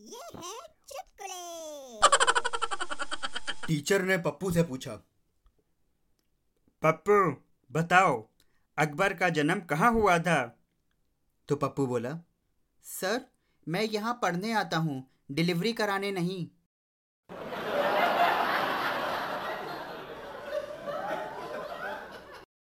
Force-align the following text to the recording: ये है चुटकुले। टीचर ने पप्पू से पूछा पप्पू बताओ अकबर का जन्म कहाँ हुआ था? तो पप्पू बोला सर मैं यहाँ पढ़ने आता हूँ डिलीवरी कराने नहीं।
ये 0.00 0.20
है 0.36 0.52
चुटकुले। 0.88 2.00
टीचर 3.66 4.02
ने 4.02 4.16
पप्पू 4.18 4.50
से 4.50 4.62
पूछा 4.62 4.94
पप्पू 6.82 7.16
बताओ 7.70 8.14
अकबर 8.78 9.14
का 9.14 9.28
जन्म 9.28 9.60
कहाँ 9.60 9.92
हुआ 9.92 10.18
था? 10.18 10.56
तो 11.48 11.56
पप्पू 11.56 11.86
बोला 11.86 12.12
सर 12.84 13.20
मैं 13.68 13.82
यहाँ 13.82 14.18
पढ़ने 14.22 14.52
आता 14.52 14.76
हूँ 14.76 15.04
डिलीवरी 15.30 15.72
कराने 15.72 16.10
नहीं। 16.12 16.46